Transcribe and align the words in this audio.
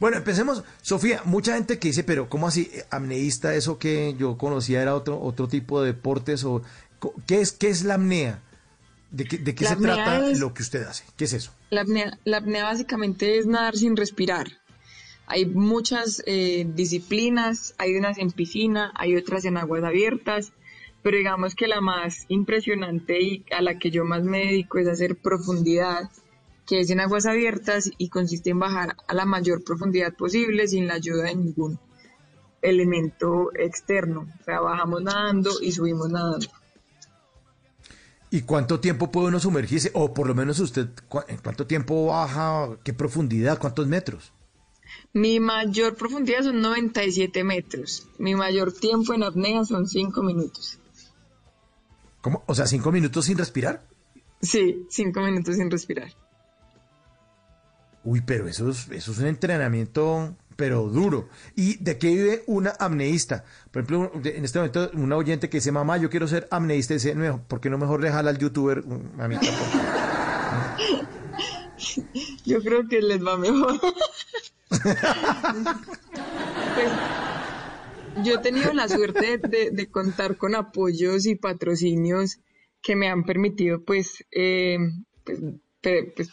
Bueno, 0.00 0.16
empecemos. 0.16 0.62
Sofía, 0.80 1.22
mucha 1.24 1.54
gente 1.54 1.78
que 1.78 1.88
dice, 1.88 2.04
pero 2.04 2.28
¿cómo 2.28 2.48
así? 2.48 2.70
Amneísta, 2.90 3.54
eso 3.54 3.78
que 3.78 4.14
yo 4.18 4.38
conocía 4.38 4.82
era 4.82 4.94
otro, 4.94 5.20
otro 5.20 5.48
tipo 5.48 5.80
de 5.80 5.92
deportes 5.92 6.44
o 6.44 6.62
¿qué 7.26 7.40
es, 7.40 7.52
qué 7.52 7.68
es 7.68 7.84
la 7.84 7.94
apnea? 7.94 8.42
¿De 9.10 9.24
qué, 9.24 9.38
de 9.38 9.54
qué 9.54 9.64
se 9.64 9.76
trata 9.76 10.20
lo 10.20 10.52
que 10.52 10.62
usted 10.62 10.82
hace? 10.84 11.04
¿Qué 11.16 11.24
es 11.24 11.32
eso? 11.32 11.52
La 11.70 11.80
apnea, 11.80 12.18
la 12.24 12.38
apnea 12.38 12.64
básicamente 12.64 13.38
es 13.38 13.46
nadar 13.46 13.76
sin 13.76 13.96
respirar. 13.96 14.46
Hay 15.26 15.46
muchas 15.46 16.22
eh, 16.26 16.66
disciplinas, 16.74 17.74
hay 17.78 17.96
unas 17.96 18.18
en 18.18 18.30
piscina, 18.30 18.92
hay 18.94 19.16
otras 19.16 19.44
en 19.44 19.56
aguas 19.56 19.84
abiertas, 19.84 20.52
pero 21.02 21.18
digamos 21.18 21.54
que 21.54 21.68
la 21.68 21.80
más 21.80 22.24
impresionante 22.28 23.20
y 23.20 23.44
a 23.50 23.62
la 23.62 23.78
que 23.78 23.90
yo 23.90 24.04
más 24.04 24.22
me 24.22 24.38
dedico 24.38 24.78
es 24.78 24.88
hacer 24.88 25.16
profundidad 25.16 26.10
que 26.68 26.80
es 26.80 26.90
en 26.90 27.00
aguas 27.00 27.24
abiertas 27.24 27.90
y 27.96 28.10
consiste 28.10 28.50
en 28.50 28.58
bajar 28.58 28.94
a 29.08 29.14
la 29.14 29.24
mayor 29.24 29.64
profundidad 29.64 30.14
posible 30.14 30.68
sin 30.68 30.86
la 30.86 30.94
ayuda 30.94 31.24
de 31.24 31.34
ningún 31.34 31.80
elemento 32.60 33.50
externo. 33.54 34.28
O 34.38 34.44
sea, 34.44 34.60
bajamos 34.60 35.02
nadando 35.02 35.50
y 35.62 35.72
subimos 35.72 36.10
nadando. 36.10 36.46
¿Y 38.30 38.42
cuánto 38.42 38.80
tiempo 38.80 39.10
puede 39.10 39.28
uno 39.28 39.40
sumergirse? 39.40 39.90
O 39.94 40.12
por 40.12 40.26
lo 40.26 40.34
menos 40.34 40.60
usted, 40.60 40.90
¿en 41.28 41.38
cuánto 41.38 41.66
tiempo 41.66 42.08
baja? 42.08 42.76
¿Qué 42.84 42.92
profundidad? 42.92 43.58
¿Cuántos 43.58 43.86
metros? 43.86 44.34
Mi 45.14 45.40
mayor 45.40 45.96
profundidad 45.96 46.42
son 46.42 46.60
97 46.60 47.44
metros. 47.44 48.06
Mi 48.18 48.34
mayor 48.34 48.74
tiempo 48.74 49.14
en 49.14 49.22
apnea 49.22 49.64
son 49.64 49.88
5 49.88 50.22
minutos. 50.22 50.78
¿Cómo? 52.20 52.42
O 52.46 52.54
sea, 52.54 52.66
5 52.66 52.92
minutos 52.92 53.24
sin 53.24 53.38
respirar. 53.38 53.86
Sí, 54.42 54.86
5 54.90 55.18
minutos 55.22 55.56
sin 55.56 55.70
respirar. 55.70 56.12
Uy, 58.10 58.22
pero 58.22 58.48
eso 58.48 58.70
es, 58.70 58.88
eso 58.90 59.12
es 59.12 59.18
un 59.18 59.26
entrenamiento, 59.26 60.34
pero 60.56 60.88
duro. 60.88 61.28
¿Y 61.54 61.76
de 61.76 61.98
qué 61.98 62.08
vive 62.08 62.42
una 62.46 62.72
amneísta? 62.78 63.44
Por 63.70 63.82
ejemplo, 63.82 64.10
en 64.24 64.46
este 64.46 64.58
momento, 64.58 64.90
una 64.94 65.18
oyente 65.18 65.50
que 65.50 65.58
dice, 65.58 65.72
mamá, 65.72 65.98
yo 65.98 66.08
quiero 66.08 66.26
ser 66.26 66.48
amneísta, 66.50 66.94
dice, 66.94 67.14
¿por 67.48 67.60
qué 67.60 67.68
no 67.68 67.76
mejor 67.76 68.00
le 68.00 68.08
al 68.08 68.38
youtuber? 68.38 68.82
A 69.18 69.28
mí 69.28 69.36
Yo 72.46 72.62
creo 72.62 72.88
que 72.88 73.02
les 73.02 73.22
va 73.22 73.36
mejor. 73.36 73.78
pues, 74.70 74.82
yo 78.24 78.36
he 78.36 78.38
tenido 78.38 78.72
la 78.72 78.88
suerte 78.88 79.36
de, 79.36 79.90
contar 79.90 80.38
con 80.38 80.54
apoyos 80.54 81.26
y 81.26 81.34
patrocinios 81.34 82.38
que 82.80 82.96
me 82.96 83.10
han 83.10 83.24
permitido, 83.24 83.84
pues, 83.84 84.24
eh, 84.30 84.78
pues, 85.24 85.40
pues 86.16 86.30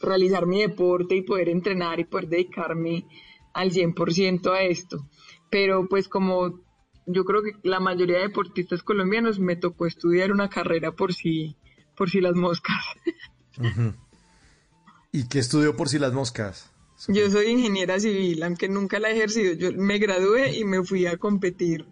realizar 0.00 0.46
mi 0.46 0.60
deporte 0.62 1.16
y 1.16 1.22
poder 1.22 1.48
entrenar 1.48 2.00
y 2.00 2.04
poder 2.04 2.28
dedicarme 2.28 3.06
al 3.52 3.70
100% 3.70 4.52
a 4.52 4.62
esto. 4.62 5.08
Pero 5.50 5.88
pues 5.88 6.08
como 6.08 6.60
yo 7.06 7.24
creo 7.24 7.42
que 7.42 7.52
la 7.62 7.80
mayoría 7.80 8.16
de 8.16 8.28
deportistas 8.28 8.82
colombianos 8.82 9.38
me 9.38 9.56
tocó 9.56 9.86
estudiar 9.86 10.32
una 10.32 10.50
carrera 10.50 10.92
por 10.92 11.14
si, 11.14 11.56
por 11.96 12.10
si 12.10 12.20
las 12.20 12.34
moscas. 12.34 12.84
¿Y 15.12 15.28
qué 15.28 15.38
estudió 15.38 15.76
por 15.76 15.88
si 15.88 15.98
las 15.98 16.12
moscas? 16.12 16.70
Yo 17.08 17.30
soy 17.30 17.46
ingeniera 17.46 18.00
civil, 18.00 18.42
aunque 18.42 18.68
nunca 18.68 18.98
la 18.98 19.10
he 19.10 19.16
ejercido. 19.16 19.52
Yo 19.54 19.72
me 19.72 19.98
gradué 19.98 20.58
y 20.58 20.64
me 20.64 20.82
fui 20.82 21.06
a 21.06 21.16
competir 21.16 21.86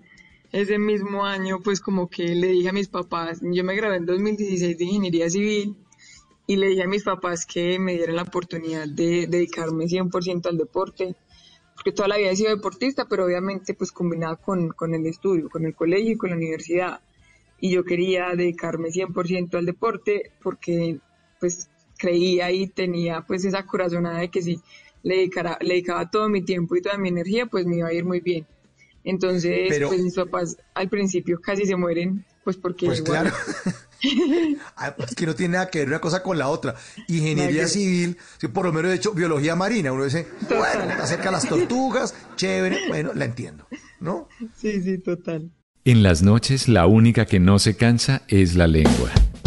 ese 0.50 0.78
mismo 0.78 1.24
año, 1.24 1.60
pues 1.60 1.80
como 1.80 2.08
que 2.08 2.34
le 2.34 2.48
dije 2.48 2.68
a 2.68 2.72
mis 2.72 2.88
papás, 2.88 3.40
yo 3.42 3.64
me 3.64 3.74
gradué 3.74 3.96
en 3.96 4.06
2016 4.06 4.78
de 4.78 4.84
ingeniería 4.84 5.28
civil 5.28 5.76
y 6.46 6.56
le 6.56 6.68
dije 6.68 6.82
a 6.82 6.88
mis 6.88 7.04
papás 7.04 7.46
que 7.46 7.78
me 7.78 7.94
dieran 7.94 8.16
la 8.16 8.22
oportunidad 8.22 8.86
de 8.86 9.26
dedicarme 9.26 9.86
100% 9.86 10.46
al 10.46 10.58
deporte, 10.58 11.14
porque 11.74 11.92
toda 11.92 12.08
la 12.08 12.18
vida 12.18 12.30
he 12.30 12.36
sido 12.36 12.54
deportista, 12.54 13.06
pero 13.08 13.24
obviamente 13.24 13.74
pues 13.74 13.92
combinada 13.92 14.36
con, 14.36 14.68
con 14.70 14.94
el 14.94 15.06
estudio, 15.06 15.48
con 15.48 15.64
el 15.64 15.74
colegio 15.74 16.12
y 16.12 16.16
con 16.16 16.30
la 16.30 16.36
universidad. 16.36 17.00
Y 17.60 17.70
yo 17.70 17.84
quería 17.84 18.34
dedicarme 18.36 18.88
100% 18.88 19.54
al 19.54 19.66
deporte 19.66 20.32
porque 20.42 20.98
pues 21.40 21.70
creía 21.98 22.50
y 22.52 22.66
tenía 22.68 23.22
pues 23.22 23.44
esa 23.44 23.64
corazonada 23.64 24.20
de 24.20 24.28
que 24.28 24.42
si 24.42 24.60
le, 25.02 25.16
dedicara, 25.16 25.58
le 25.60 25.74
dedicaba 25.74 26.10
todo 26.10 26.28
mi 26.28 26.42
tiempo 26.42 26.76
y 26.76 26.82
toda 26.82 26.98
mi 26.98 27.08
energía, 27.08 27.46
pues 27.46 27.66
me 27.66 27.76
iba 27.76 27.88
a 27.88 27.92
ir 27.92 28.04
muy 28.04 28.20
bien. 28.20 28.46
Entonces, 29.04 29.78
pues 29.86 30.02
mis 30.02 30.14
papás 30.14 30.56
al 30.74 30.88
principio 30.88 31.40
casi 31.40 31.66
se 31.66 31.76
mueren, 31.76 32.24
pues 32.42 32.56
porque... 32.56 32.86
Pues 32.86 33.02
claro. 33.02 33.30
Ah, 34.76 34.94
es 34.98 35.14
que 35.14 35.26
no 35.26 35.34
tiene 35.34 35.54
nada 35.54 35.70
que 35.70 35.80
ver 35.80 35.88
una 35.88 36.00
cosa 36.00 36.22
con 36.22 36.36
la 36.36 36.48
otra. 36.48 36.74
Ingeniería 37.08 37.68
civil, 37.68 38.16
por 38.52 38.66
lo 38.66 38.72
menos 38.72 38.90
de 38.90 38.96
hecho, 38.96 39.12
biología 39.12 39.54
marina. 39.56 39.92
Uno 39.92 40.04
dice, 40.04 40.26
bueno, 40.48 40.92
acerca 41.00 41.28
a 41.28 41.32
las 41.32 41.48
tortugas, 41.48 42.14
chévere, 42.36 42.88
bueno, 42.88 43.12
la 43.14 43.24
entiendo, 43.24 43.66
¿no? 44.00 44.28
Sí, 44.56 44.82
sí, 44.82 44.98
total. 44.98 45.50
En 45.84 46.02
las 46.02 46.22
noches, 46.22 46.68
la 46.68 46.86
única 46.86 47.26
que 47.26 47.40
no 47.40 47.58
se 47.58 47.76
cansa 47.76 48.22
es 48.28 48.54
la 48.54 48.66
lengua. 48.66 49.10